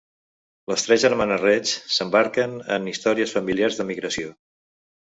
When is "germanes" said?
1.03-1.43